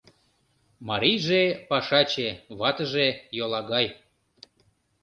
[0.87, 3.07] Марийже— пашаче, ватыже—
[3.37, 3.87] йолагай.